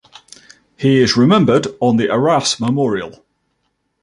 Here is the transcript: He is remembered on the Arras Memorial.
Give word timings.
He 0.77 0.97
is 0.99 1.15
remembered 1.15 1.67
on 1.79 1.97
the 1.97 2.09
Arras 2.11 2.59
Memorial. 2.59 3.23